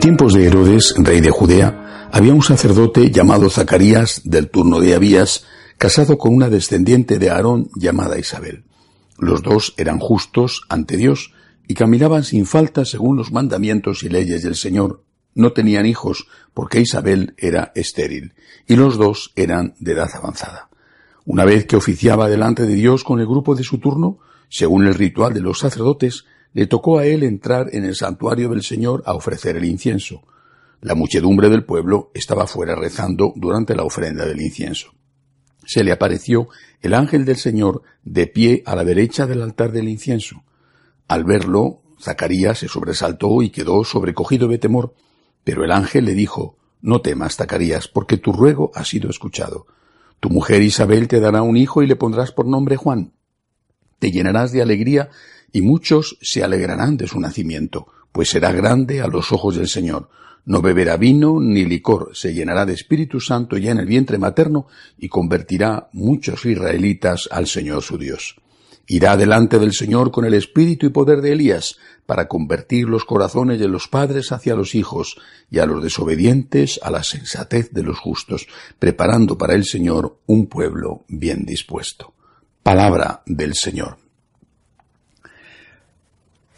Tiempos 0.00 0.32
de 0.32 0.46
Herodes, 0.46 0.94
rey 0.96 1.20
de 1.20 1.28
Judea, 1.28 2.08
había 2.10 2.32
un 2.32 2.42
sacerdote 2.42 3.10
llamado 3.10 3.50
Zacarías 3.50 4.22
del 4.24 4.48
turno 4.48 4.80
de 4.80 4.94
Abías, 4.94 5.44
casado 5.76 6.16
con 6.16 6.34
una 6.34 6.48
descendiente 6.48 7.18
de 7.18 7.28
Aarón 7.28 7.68
llamada 7.76 8.18
Isabel. 8.18 8.64
Los 9.18 9.42
dos 9.42 9.74
eran 9.76 9.98
justos 9.98 10.62
ante 10.70 10.96
Dios 10.96 11.34
y 11.68 11.74
caminaban 11.74 12.24
sin 12.24 12.46
falta 12.46 12.86
según 12.86 13.18
los 13.18 13.30
mandamientos 13.30 14.02
y 14.02 14.08
leyes 14.08 14.42
del 14.42 14.56
Señor. 14.56 15.04
No 15.34 15.52
tenían 15.52 15.84
hijos 15.84 16.26
porque 16.54 16.80
Isabel 16.80 17.34
era 17.36 17.70
estéril 17.74 18.32
y 18.66 18.76
los 18.76 18.96
dos 18.96 19.32
eran 19.36 19.74
de 19.80 19.92
edad 19.92 20.08
avanzada. 20.14 20.70
Una 21.26 21.44
vez 21.44 21.66
que 21.66 21.76
oficiaba 21.76 22.30
delante 22.30 22.62
de 22.62 22.74
Dios 22.74 23.04
con 23.04 23.20
el 23.20 23.26
grupo 23.26 23.54
de 23.54 23.64
su 23.64 23.76
turno, 23.76 24.18
según 24.48 24.86
el 24.86 24.94
ritual 24.94 25.34
de 25.34 25.40
los 25.40 25.58
sacerdotes, 25.58 26.24
le 26.52 26.66
tocó 26.66 26.98
a 26.98 27.06
él 27.06 27.22
entrar 27.22 27.68
en 27.72 27.84
el 27.84 27.94
santuario 27.94 28.48
del 28.48 28.62
Señor 28.62 29.02
a 29.06 29.14
ofrecer 29.14 29.56
el 29.56 29.64
incienso. 29.64 30.22
La 30.80 30.94
muchedumbre 30.94 31.48
del 31.48 31.64
pueblo 31.64 32.10
estaba 32.14 32.46
fuera 32.46 32.74
rezando 32.74 33.32
durante 33.36 33.76
la 33.76 33.84
ofrenda 33.84 34.24
del 34.24 34.40
incienso. 34.40 34.92
Se 35.64 35.84
le 35.84 35.92
apareció 35.92 36.48
el 36.80 36.94
ángel 36.94 37.24
del 37.24 37.36
Señor 37.36 37.82
de 38.02 38.26
pie 38.26 38.62
a 38.66 38.74
la 38.74 38.84
derecha 38.84 39.26
del 39.26 39.42
altar 39.42 39.72
del 39.72 39.88
incienso. 39.88 40.42
Al 41.06 41.24
verlo, 41.24 41.82
Zacarías 42.00 42.58
se 42.58 42.68
sobresaltó 42.68 43.42
y 43.42 43.50
quedó 43.50 43.84
sobrecogido 43.84 44.48
de 44.48 44.58
temor, 44.58 44.94
pero 45.44 45.64
el 45.64 45.70
ángel 45.70 46.06
le 46.06 46.14
dijo, 46.14 46.56
No 46.80 47.02
temas, 47.02 47.36
Zacarías, 47.36 47.88
porque 47.88 48.16
tu 48.16 48.32
ruego 48.32 48.70
ha 48.74 48.84
sido 48.84 49.10
escuchado. 49.10 49.66
Tu 50.18 50.30
mujer 50.30 50.62
Isabel 50.62 51.08
te 51.08 51.20
dará 51.20 51.42
un 51.42 51.56
hijo 51.56 51.82
y 51.82 51.86
le 51.86 51.96
pondrás 51.96 52.32
por 52.32 52.46
nombre 52.46 52.76
Juan. 52.76 53.12
Te 53.98 54.10
llenarás 54.10 54.50
de 54.52 54.62
alegría 54.62 55.10
y 55.52 55.62
muchos 55.62 56.18
se 56.20 56.42
alegrarán 56.42 56.96
de 56.96 57.06
su 57.06 57.20
nacimiento, 57.20 57.86
pues 58.12 58.30
será 58.30 58.52
grande 58.52 59.00
a 59.00 59.06
los 59.06 59.32
ojos 59.32 59.56
del 59.56 59.68
Señor. 59.68 60.08
No 60.44 60.62
beberá 60.62 60.96
vino 60.96 61.38
ni 61.40 61.64
licor, 61.64 62.10
se 62.14 62.32
llenará 62.32 62.64
de 62.66 62.72
Espíritu 62.72 63.20
Santo 63.20 63.56
ya 63.56 63.72
en 63.72 63.78
el 63.78 63.86
vientre 63.86 64.18
materno 64.18 64.66
y 64.98 65.08
convertirá 65.08 65.88
muchos 65.92 66.44
israelitas 66.46 67.28
al 67.30 67.46
Señor 67.46 67.82
su 67.82 67.98
Dios. 67.98 68.36
Irá 68.86 69.16
delante 69.16 69.60
del 69.60 69.72
Señor 69.72 70.10
con 70.10 70.24
el 70.24 70.34
espíritu 70.34 70.86
y 70.86 70.88
poder 70.88 71.20
de 71.20 71.32
Elías, 71.32 71.76
para 72.06 72.26
convertir 72.26 72.88
los 72.88 73.04
corazones 73.04 73.60
de 73.60 73.68
los 73.68 73.86
padres 73.86 74.32
hacia 74.32 74.56
los 74.56 74.74
hijos 74.74 75.16
y 75.48 75.60
a 75.60 75.66
los 75.66 75.80
desobedientes 75.80 76.80
a 76.82 76.90
la 76.90 77.04
sensatez 77.04 77.70
de 77.72 77.84
los 77.84 78.00
justos, 78.00 78.48
preparando 78.80 79.38
para 79.38 79.54
el 79.54 79.64
Señor 79.64 80.18
un 80.26 80.48
pueblo 80.48 81.04
bien 81.06 81.44
dispuesto. 81.44 82.14
Palabra 82.64 83.22
del 83.26 83.54
Señor. 83.54 84.09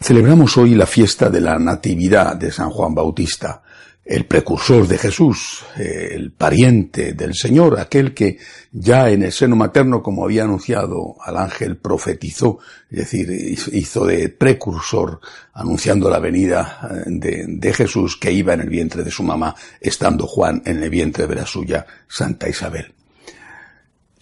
Celebramos 0.03 0.57
hoy 0.57 0.75
la 0.75 0.85
fiesta 0.85 1.29
de 1.29 1.39
la 1.39 1.57
Natividad 1.57 2.35
de 2.35 2.51
San 2.51 2.69
Juan 2.71 2.93
Bautista, 2.93 3.63
el 4.03 4.25
precursor 4.25 4.85
de 4.85 4.97
Jesús, 4.97 5.63
el 5.77 6.33
pariente 6.33 7.13
del 7.13 7.33
Señor, 7.33 7.79
aquel 7.79 8.13
que 8.13 8.37
ya 8.73 9.09
en 9.09 9.23
el 9.23 9.31
seno 9.31 9.55
materno, 9.55 10.03
como 10.03 10.25
había 10.25 10.43
anunciado 10.43 11.15
al 11.23 11.37
ángel, 11.37 11.77
profetizó, 11.77 12.59
es 12.89 12.97
decir, 12.97 13.31
hizo 13.71 14.05
de 14.05 14.27
precursor, 14.27 15.21
anunciando 15.53 16.09
la 16.09 16.19
venida 16.19 16.81
eh, 16.83 17.03
de, 17.05 17.45
de 17.47 17.73
Jesús 17.73 18.17
que 18.17 18.33
iba 18.33 18.53
en 18.53 18.59
el 18.59 18.69
vientre 18.69 19.05
de 19.05 19.11
su 19.11 19.23
mamá, 19.23 19.55
estando 19.79 20.27
Juan 20.27 20.61
en 20.65 20.83
el 20.83 20.89
vientre 20.89 21.27
de 21.27 21.35
la 21.35 21.45
suya, 21.45 21.85
Santa 22.09 22.49
Isabel. 22.49 22.93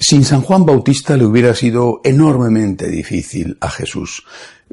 Sin 0.03 0.25
San 0.25 0.41
Juan 0.41 0.65
Bautista 0.65 1.15
le 1.15 1.25
hubiera 1.25 1.53
sido 1.53 2.01
enormemente 2.03 2.89
difícil 2.89 3.55
a 3.61 3.69
Jesús. 3.69 4.25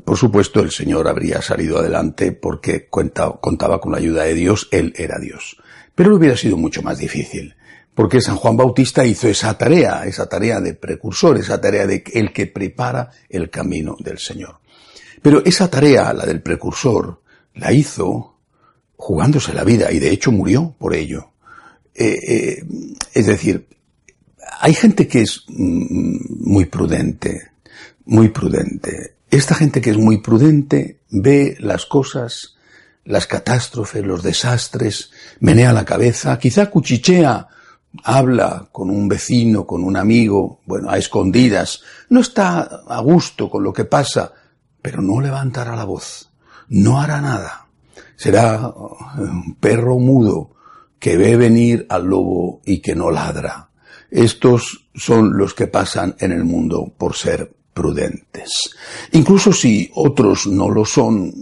Por 0.03 0.17
supuesto, 0.17 0.61
el 0.61 0.71
Señor 0.71 1.07
habría 1.07 1.43
salido 1.43 1.79
adelante 1.79 2.33
porque 2.33 2.89
contaba 2.89 3.79
con 3.79 3.93
la 3.93 3.99
ayuda 3.99 4.23
de 4.25 4.33
Dios, 4.33 4.69
Él 4.73 4.95
era 4.97 5.19
Dios. 5.19 5.59
Pero 5.95 6.09
le 6.09 6.17
hubiera 6.17 6.37
sido 6.37 6.57
mucho 6.57 6.81
más 6.81 6.97
difícil, 6.97 7.55
porque 7.95 8.23
San 8.23 8.37
Juan 8.37 8.57
Bautista 8.57 9.05
hizo 9.05 9.29
esa 9.29 9.59
tarea, 9.59 10.07
esa 10.07 10.31
tarea 10.31 10.61
de 10.61 10.73
precursor, 10.73 11.37
esa 11.37 11.61
tarea 11.61 11.87
de 11.87 12.03
el 12.15 12.33
que 12.33 12.47
prepara 12.47 13.11
el 13.29 13.51
camino 13.51 13.97
del 14.01 14.19
Señor. 14.19 14.61
Pero 15.21 15.45
esa 15.45 15.69
tarea, 15.69 16.11
la 16.15 16.25
del 16.25 16.41
precursor, 16.41 17.21
la 17.55 17.71
hizo 17.71 18.39
jugándose 18.97 19.53
la 19.53 19.65
vida 19.65 19.93
y 19.93 19.99
de 19.99 20.11
hecho 20.11 20.33
murió 20.33 20.75
por 20.79 20.95
ello. 20.95 21.33
Eh, 21.95 22.17
eh, 22.27 22.65
es 23.13 23.27
decir, 23.27 23.69
hay 24.61 24.75
gente 24.75 25.07
que 25.07 25.23
es 25.23 25.45
mm, 25.49 26.49
muy 26.49 26.67
prudente, 26.67 27.51
muy 28.07 28.29
prudente. 28.29 29.17
Esta 29.31 29.55
gente 29.55 29.81
que 29.81 29.91
es 29.91 29.99
muy 29.99 30.19
prudente 30.19 31.01
ve 31.11 31.57
las 31.61 31.87
cosas, 31.87 32.57
las 33.05 33.27
catástrofes, 33.27 34.05
los 34.05 34.23
desastres, 34.23 35.11
menea 35.41 35.73
la 35.73 35.85
cabeza, 35.85 36.39
quizá 36.39 36.71
cuchichea, 36.71 37.49
habla 38.05 38.69
con 38.73 38.91
un 38.91 39.09
vecino, 39.09 39.67
con 39.67 39.83
un 39.83 39.97
amigo, 39.97 40.61
bueno, 40.67 40.91
a 40.91 40.99
escondidas, 40.99 41.83
no 42.11 42.21
está 42.21 42.61
a 42.87 43.01
gusto 43.01 43.51
con 43.51 43.65
lo 43.65 43.73
que 43.73 43.85
pasa, 43.85 44.33
pero 44.83 45.03
no 45.03 45.21
levantará 45.21 45.75
la 45.75 45.85
voz, 45.85 46.31
no 46.69 47.01
hará 47.01 47.21
nada. 47.21 47.67
Será 48.17 48.69
un 49.17 49.55
perro 49.61 49.99
mudo 49.99 50.51
que 50.99 51.17
ve 51.17 51.37
venir 51.37 51.87
al 51.89 52.07
lobo 52.07 52.61
y 52.65 52.81
que 52.81 52.95
no 52.95 53.11
ladra. 53.11 53.69
Estos 54.11 54.89
son 54.95 55.37
los 55.37 55.55
que 55.55 55.67
pasan 55.67 56.17
en 56.19 56.33
el 56.33 56.45
mundo 56.45 56.93
por 56.97 57.15
ser 57.15 57.51
prudentes. 57.79 58.71
Incluso 59.13 59.53
si 59.53 59.89
otros 59.95 60.49
no 60.49 60.69
lo 60.69 60.85
son, 60.85 61.33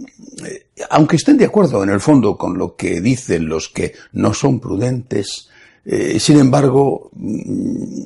eh, 0.45 0.67
aunque 0.91 1.15
estén 1.15 1.37
de 1.37 1.45
acuerdo 1.45 1.83
en 1.83 1.89
el 1.89 1.99
fondo 1.99 2.37
con 2.37 2.57
lo 2.57 2.75
que 2.75 3.01
dicen 3.01 3.49
los 3.49 3.69
que 3.69 3.93
no 4.13 4.35
son 4.35 4.59
prudentes, 4.59 5.49
eh, 5.83 6.19
sin 6.19 6.37
embargo, 6.37 7.09
mm, 7.13 8.05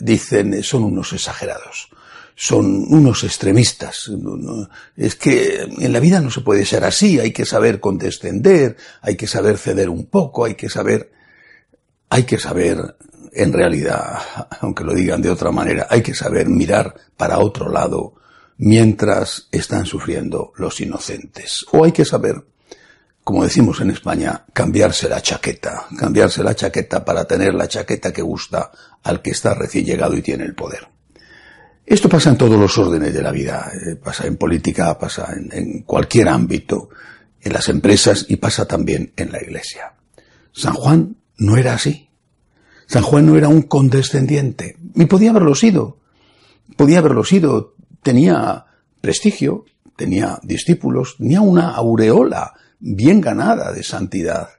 dicen 0.00 0.62
son 0.62 0.84
unos 0.84 1.12
exagerados, 1.12 1.88
son 2.36 2.84
unos 2.88 3.24
extremistas. 3.24 4.10
Es 4.96 5.16
que 5.16 5.62
en 5.62 5.92
la 5.92 5.98
vida 5.98 6.20
no 6.20 6.30
se 6.30 6.42
puede 6.42 6.64
ser 6.64 6.84
así, 6.84 7.18
hay 7.18 7.32
que 7.32 7.44
saber 7.44 7.80
condescender, 7.80 8.76
hay 9.00 9.16
que 9.16 9.26
saber 9.26 9.58
ceder 9.58 9.88
un 9.88 10.06
poco, 10.06 10.44
hay 10.44 10.54
que 10.54 10.68
saber, 10.68 11.10
hay 12.10 12.22
que 12.24 12.38
saber 12.38 12.96
en 13.32 13.52
realidad, 13.52 14.18
aunque 14.60 14.84
lo 14.84 14.94
digan 14.94 15.22
de 15.22 15.30
otra 15.30 15.50
manera, 15.50 15.86
hay 15.88 16.02
que 16.02 16.14
saber 16.14 16.48
mirar 16.48 16.94
para 17.16 17.38
otro 17.38 17.70
lado 17.70 18.14
mientras 18.58 19.48
están 19.50 19.86
sufriendo 19.86 20.52
los 20.56 20.80
inocentes. 20.80 21.64
O 21.72 21.84
hay 21.84 21.92
que 21.92 22.04
saber, 22.04 22.44
como 23.24 23.42
decimos 23.42 23.80
en 23.80 23.90
España, 23.90 24.44
cambiarse 24.52 25.08
la 25.08 25.22
chaqueta, 25.22 25.86
cambiarse 25.98 26.42
la 26.42 26.54
chaqueta 26.54 27.04
para 27.04 27.24
tener 27.24 27.54
la 27.54 27.68
chaqueta 27.68 28.12
que 28.12 28.22
gusta 28.22 28.70
al 29.02 29.22
que 29.22 29.30
está 29.30 29.54
recién 29.54 29.86
llegado 29.86 30.14
y 30.14 30.22
tiene 30.22 30.44
el 30.44 30.54
poder. 30.54 30.86
Esto 31.84 32.08
pasa 32.08 32.30
en 32.30 32.38
todos 32.38 32.60
los 32.60 32.76
órdenes 32.78 33.12
de 33.12 33.22
la 33.22 33.32
vida, 33.32 33.72
eh, 33.74 33.96
pasa 33.96 34.26
en 34.26 34.36
política, 34.36 34.96
pasa 34.98 35.32
en, 35.34 35.50
en 35.52 35.82
cualquier 35.82 36.28
ámbito, 36.28 36.90
en 37.40 37.52
las 37.52 37.68
empresas 37.68 38.26
y 38.28 38.36
pasa 38.36 38.66
también 38.66 39.12
en 39.16 39.32
la 39.32 39.42
iglesia. 39.42 39.94
San 40.52 40.74
Juan 40.74 41.16
no 41.38 41.56
era 41.56 41.74
así. 41.74 42.11
San 42.92 43.04
Juan 43.04 43.24
no 43.24 43.38
era 43.38 43.48
un 43.48 43.62
condescendiente, 43.62 44.76
y 44.94 45.06
podía 45.06 45.30
haberlo 45.30 45.54
sido. 45.54 45.96
Podía 46.76 46.98
haberlo 46.98 47.24
sido. 47.24 47.72
Tenía 48.02 48.66
prestigio, 49.00 49.64
tenía 49.96 50.38
discípulos, 50.42 51.16
tenía 51.16 51.40
una 51.40 51.70
aureola 51.70 52.52
bien 52.80 53.22
ganada 53.22 53.72
de 53.72 53.82
santidad. 53.82 54.50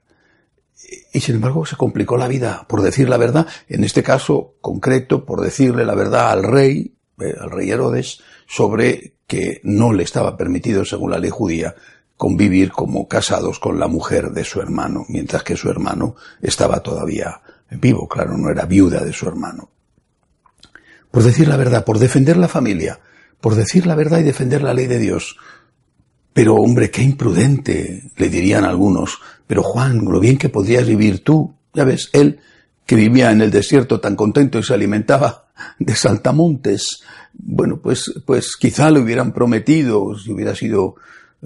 Y 1.14 1.20
sin 1.20 1.36
embargo 1.36 1.64
se 1.68 1.76
complicó 1.76 2.18
la 2.18 2.28
vida 2.28 2.66
por 2.68 2.82
decir 2.82 3.08
la 3.08 3.18
verdad, 3.18 3.46
en 3.68 3.84
este 3.84 4.02
caso 4.02 4.56
concreto, 4.62 5.26
por 5.26 5.42
decirle 5.42 5.86
la 5.86 5.94
verdad 5.94 6.32
al 6.32 6.42
rey, 6.42 6.96
eh, 7.20 7.36
al 7.40 7.52
rey 7.52 7.70
Herodes, 7.70 8.22
sobre 8.48 9.14
que 9.28 9.62
no 9.62 9.94
le 9.94 10.02
estaba 10.02 10.38
permitido, 10.38 10.86
según 10.86 11.12
la 11.12 11.20
ley 11.20 11.30
judía, 11.30 11.76
convivir 12.18 12.72
como 12.72 13.08
casados 13.08 13.60
con 13.60 13.80
la 13.80 13.88
mujer 13.88 14.32
de 14.32 14.44
su 14.44 14.60
hermano, 14.60 15.06
mientras 15.08 15.44
que 15.44 15.56
su 15.56 15.70
hermano 15.70 16.16
estaba 16.42 16.80
todavía 16.80 17.40
vivo, 17.80 18.08
claro, 18.08 18.38
no 18.38 18.50
era 18.50 18.66
viuda 18.66 19.04
de 19.04 19.14
su 19.14 19.28
hermano. 19.28 19.70
por 21.12 21.22
decir 21.22 21.48
la 21.48 21.58
verdad, 21.58 21.86
por 21.86 22.00
defender 22.00 22.38
la 22.38 22.48
familia, 22.48 23.00
por 23.40 23.54
decir 23.54 23.86
la 23.86 23.94
verdad 23.94 24.20
y 24.20 24.24
defender 24.24 24.64
la 24.64 24.74
ley 24.74 24.88
de 24.88 24.98
Dios. 24.98 25.38
Pero 26.34 26.56
hombre, 26.56 26.90
qué 26.90 27.04
imprudente, 27.04 28.10
le 28.18 28.30
dirían 28.30 28.66
algunos. 28.66 29.20
Pero 29.46 29.62
Juan, 29.62 30.04
lo 30.06 30.20
bien 30.20 30.40
que 30.40 30.50
podrías 30.50 30.88
vivir 30.88 31.24
tú, 31.24 31.54
ya 31.74 31.84
ves, 31.84 32.10
él 32.14 32.40
que 32.86 32.96
vivía 32.96 33.32
en 33.32 33.42
el 33.42 33.52
desierto 33.52 34.00
tan 34.00 34.16
contento 34.16 34.58
y 34.58 34.64
se 34.64 34.74
alimentaba 34.74 35.46
de 35.78 35.96
saltamontes, 35.96 37.02
bueno, 37.34 37.78
pues, 37.78 38.12
pues 38.26 38.56
quizá 38.58 38.90
le 38.90 39.00
hubieran 39.00 39.34
prometido, 39.34 40.18
si 40.18 40.32
hubiera 40.32 40.56
sido 40.56 40.96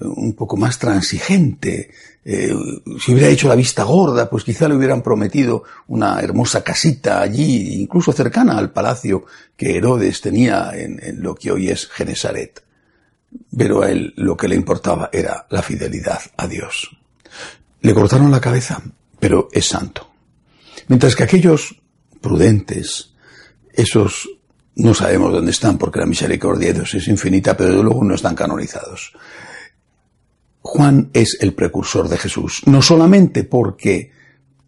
un 0.02 0.34
poco 0.34 0.58
más 0.58 0.78
transigente, 0.78 1.92
eh, 2.30 2.54
si 3.00 3.14
hubiera 3.14 3.30
hecho 3.30 3.48
la 3.48 3.56
vista 3.56 3.84
gorda, 3.84 4.30
pues 4.30 4.44
quizá 4.44 4.68
le 4.68 4.76
hubieran 4.76 5.02
prometido 5.02 5.64
una 5.88 6.20
hermosa 6.20 6.62
casita 6.62 7.22
allí, 7.22 7.82
incluso 7.82 8.12
cercana 8.12 8.58
al 8.58 8.72
palacio 8.72 9.26
que 9.56 9.78
Herodes 9.78 10.20
tenía 10.20 10.72
en, 10.74 11.22
lo 11.22 11.36
que 11.36 11.52
hoy 11.52 11.70
es 11.70 11.88
Genesaret. 11.88 12.62
Pero 13.58 13.82
a 13.82 13.90
él 13.90 14.14
lo 14.18 14.36
que 14.36 14.50
le 14.50 14.56
importaba 14.56 15.10
era 15.14 15.48
la 15.50 15.62
fidelidad 15.62 16.20
a 16.36 16.48
Dios. 16.48 16.90
Le 17.80 17.94
cortaron 17.94 18.30
la 18.30 18.42
cabeza, 18.42 18.82
pero 19.20 19.48
es 19.54 19.66
santo. 19.66 20.10
Mientras 20.90 21.16
que 21.16 21.24
aquellos 21.24 21.80
prudentes, 22.20 23.14
esos 23.72 24.30
no 24.76 24.94
sabemos 24.94 25.32
dónde 25.32 25.52
están 25.52 25.78
porque 25.78 26.00
la 26.00 26.06
misericordia 26.06 26.68
de 26.68 26.74
Dios 26.74 26.94
es 26.94 27.08
infinita, 27.08 27.56
pero 27.56 27.82
luego 27.82 28.04
no 28.04 28.16
están 28.16 28.36
canonizados. 28.36 29.14
Juan 30.68 31.12
es 31.14 31.38
el 31.40 31.54
precursor 31.54 32.10
de 32.10 32.18
Jesús, 32.18 32.62
no 32.66 32.82
solamente 32.82 33.46
porque 33.46 34.12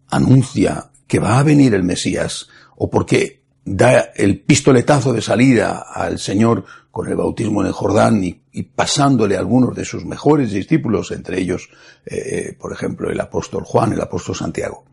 anuncia 0.08 0.90
que 1.06 1.18
va 1.18 1.38
a 1.38 1.42
venir 1.42 1.74
el 1.74 1.82
Mesías 1.82 2.48
o 2.76 2.88
porque 2.88 3.42
da 3.66 4.10
el 4.16 4.40
pistoletazo 4.40 5.12
de 5.12 5.20
salida 5.20 5.84
al 5.92 6.18
Señor 6.18 6.64
con 6.90 7.06
el 7.06 7.16
bautismo 7.16 7.60
en 7.60 7.66
el 7.66 7.74
Jordán 7.74 8.24
y, 8.24 8.62
pasándole 8.62 9.36
algunos 9.36 9.76
de 9.76 9.84
sus 9.84 10.06
mejores 10.06 10.52
discípulos, 10.52 11.10
entre 11.10 11.38
ellos, 11.38 11.68
eh, 12.06 12.16
eh, 12.16 12.56
por 12.58 12.72
ejemplo, 12.72 13.10
el 13.10 13.20
apóstol 13.20 13.64
Juan, 13.64 13.92
el 13.92 14.00
apóstol 14.00 14.34
Santiago. 14.34 14.84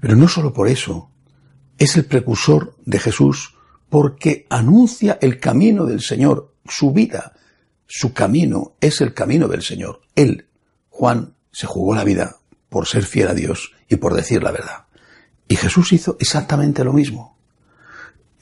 Pero 0.00 0.14
no 0.14 0.28
solo 0.28 0.52
por 0.52 0.68
eso, 0.68 1.10
es 1.76 1.96
el 1.96 2.04
precursor 2.04 2.76
de 2.86 3.00
Jesús 3.00 3.56
porque 3.88 4.46
anuncia 4.48 5.18
el 5.20 5.40
camino 5.40 5.86
del 5.86 6.00
Señor, 6.00 6.54
su 6.64 6.92
vida, 6.92 7.32
su 7.92 8.12
camino 8.12 8.74
es 8.80 9.00
el 9.00 9.12
camino 9.12 9.48
del 9.48 9.62
Señor. 9.62 10.00
Él, 10.14 10.46
Juan, 10.90 11.34
se 11.50 11.66
jugó 11.66 11.92
la 11.92 12.04
vida 12.04 12.36
por 12.68 12.86
ser 12.86 13.02
fiel 13.02 13.26
a 13.26 13.34
Dios 13.34 13.72
y 13.88 13.96
por 13.96 14.14
decir 14.14 14.44
la 14.44 14.52
verdad. 14.52 14.84
Y 15.48 15.56
Jesús 15.56 15.92
hizo 15.92 16.16
exactamente 16.20 16.84
lo 16.84 16.92
mismo. 16.92 17.36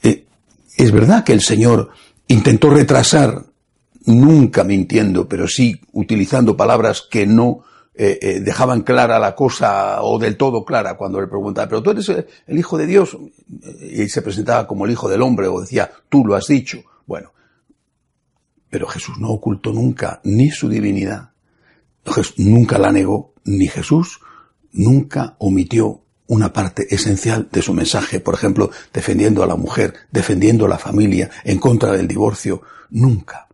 Eh, 0.03 0.27
es 0.77 0.91
verdad 0.91 1.23
que 1.23 1.33
el 1.33 1.41
Señor 1.41 1.89
intentó 2.27 2.69
retrasar, 2.69 3.43
nunca 4.05 4.63
mintiendo, 4.63 5.27
pero 5.27 5.47
sí 5.47 5.81
utilizando 5.93 6.55
palabras 6.55 7.07
que 7.09 7.25
no 7.25 7.63
eh, 7.95 8.19
eh, 8.21 8.39
dejaban 8.41 8.83
clara 8.83 9.17
la 9.17 9.33
cosa 9.33 10.03
o 10.03 10.19
del 10.19 10.37
todo 10.37 10.63
clara 10.63 10.95
cuando 10.95 11.19
le 11.19 11.25
preguntaba, 11.25 11.67
pero 11.67 11.81
tú 11.81 11.89
eres 11.89 12.07
el, 12.09 12.59
hijo 12.59 12.77
de 12.77 12.85
Dios 12.85 13.17
y 13.81 14.07
se 14.09 14.21
presentaba 14.21 14.67
como 14.67 14.85
el 14.85 14.91
hijo 14.91 15.09
del 15.09 15.23
hombre 15.23 15.47
o 15.47 15.59
decía, 15.59 15.89
tú 16.07 16.23
lo 16.23 16.35
has 16.35 16.45
dicho. 16.45 16.83
Bueno, 17.07 17.31
pero 18.69 18.87
Jesús 18.87 19.17
no 19.19 19.29
ocultó 19.29 19.73
nunca 19.73 20.21
ni 20.23 20.51
su 20.51 20.69
divinidad, 20.69 21.31
nunca 22.37 22.77
la 22.77 22.91
negó, 22.91 23.33
ni 23.45 23.67
Jesús 23.67 24.19
nunca 24.71 25.35
omitió 25.39 26.01
una 26.27 26.53
parte 26.53 26.93
esencial 26.93 27.49
de 27.51 27.61
su 27.63 27.73
mensaje, 27.73 28.19
por 28.19 28.35
ejemplo, 28.35 28.69
defendiendo 28.93 29.43
a 29.43 29.47
la 29.47 29.55
mujer, 29.55 29.95
defendiendo 30.11 30.65
a 30.65 30.69
la 30.69 30.77
familia, 30.77 31.31
en 31.43 31.57
contra 31.57 31.91
del 31.91 32.07
divorcio, 32.07 32.61
nunca. 32.91 33.47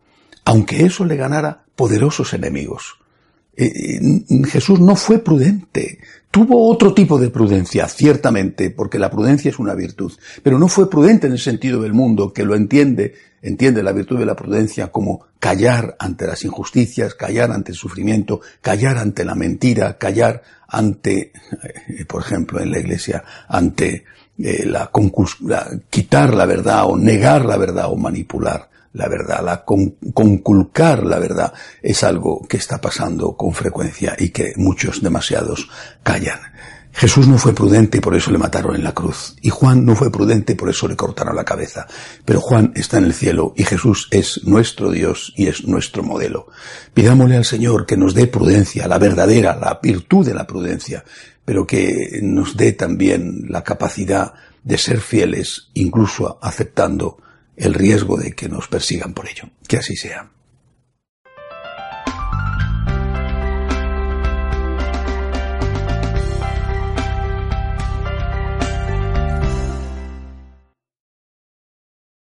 Aunque 0.44 0.84
eso 0.84 1.04
le 1.06 1.16
ganara 1.16 1.64
poderosos 1.74 2.34
enemigos. 2.34 2.98
Eh, 3.56 3.98
eh, 3.98 4.46
Jesús 4.46 4.80
no 4.80 4.96
fue 4.96 5.18
prudente. 5.18 5.98
Tuvo 6.30 6.68
otro 6.68 6.92
tipo 6.92 7.18
de 7.18 7.30
prudencia, 7.30 7.88
ciertamente, 7.88 8.70
porque 8.70 8.98
la 8.98 9.10
prudencia 9.10 9.48
es 9.48 9.58
una 9.58 9.74
virtud, 9.74 10.12
pero 10.42 10.58
no 10.58 10.68
fue 10.68 10.90
prudente 10.90 11.26
en 11.26 11.32
el 11.32 11.38
sentido 11.38 11.80
del 11.80 11.94
mundo, 11.94 12.34
que 12.34 12.44
lo 12.44 12.54
entiende, 12.54 13.14
entiende 13.40 13.82
la 13.82 13.92
virtud 13.92 14.18
de 14.18 14.26
la 14.26 14.36
prudencia 14.36 14.88
como 14.88 15.24
callar 15.38 15.96
ante 15.98 16.26
las 16.26 16.44
injusticias, 16.44 17.14
callar 17.14 17.52
ante 17.52 17.72
el 17.72 17.78
sufrimiento, 17.78 18.42
callar 18.60 18.98
ante 18.98 19.24
la 19.24 19.34
mentira, 19.34 19.96
callar 19.96 20.42
ante, 20.68 21.32
eh, 21.88 22.04
por 22.06 22.20
ejemplo, 22.20 22.60
en 22.60 22.70
la 22.70 22.80
iglesia, 22.80 23.24
ante 23.48 24.04
la, 24.36 24.90
la, 25.40 25.80
quitar 25.88 26.34
la 26.34 26.44
verdad 26.44 26.84
o 26.84 26.98
negar 26.98 27.46
la 27.46 27.56
verdad 27.56 27.90
o 27.90 27.96
manipular 27.96 28.68
la 28.96 29.08
verdad, 29.08 29.44
la 29.44 29.64
conculcar 29.64 31.04
la 31.04 31.18
verdad 31.18 31.52
es 31.82 32.02
algo 32.02 32.46
que 32.48 32.56
está 32.56 32.80
pasando 32.80 33.36
con 33.36 33.52
frecuencia 33.52 34.16
y 34.18 34.30
que 34.30 34.54
muchos 34.56 35.02
demasiados 35.02 35.68
callan. 36.02 36.40
Jesús 36.92 37.28
no 37.28 37.36
fue 37.36 37.54
prudente 37.54 38.00
por 38.00 38.16
eso 38.16 38.30
le 38.30 38.38
mataron 38.38 38.74
en 38.74 38.82
la 38.82 38.94
cruz. 38.94 39.36
Y 39.42 39.50
Juan 39.50 39.84
no 39.84 39.94
fue 39.94 40.10
prudente 40.10 40.56
por 40.56 40.70
eso 40.70 40.88
le 40.88 40.96
cortaron 40.96 41.36
la 41.36 41.44
cabeza. 41.44 41.86
Pero 42.24 42.40
Juan 42.40 42.72
está 42.74 42.96
en 42.96 43.04
el 43.04 43.12
cielo 43.12 43.52
y 43.54 43.64
Jesús 43.64 44.08
es 44.10 44.44
nuestro 44.44 44.90
Dios 44.90 45.34
y 45.36 45.48
es 45.48 45.66
nuestro 45.66 46.02
modelo. 46.02 46.46
Pidámosle 46.94 47.36
al 47.36 47.44
Señor 47.44 47.84
que 47.84 47.98
nos 47.98 48.14
dé 48.14 48.26
prudencia, 48.28 48.88
la 48.88 48.98
verdadera, 48.98 49.56
la 49.56 49.78
virtud 49.82 50.24
de 50.24 50.32
la 50.32 50.46
prudencia, 50.46 51.04
pero 51.44 51.66
que 51.66 52.20
nos 52.22 52.56
dé 52.56 52.72
también 52.72 53.44
la 53.50 53.62
capacidad 53.62 54.32
de 54.64 54.78
ser 54.78 55.00
fieles, 55.00 55.68
incluso 55.74 56.38
aceptando 56.40 57.18
el 57.56 57.74
riesgo 57.74 58.16
de 58.16 58.32
que 58.32 58.48
nos 58.48 58.68
persigan 58.68 59.14
por 59.14 59.28
ello. 59.28 59.50
Que 59.66 59.78
así 59.78 59.96
sea. 59.96 60.30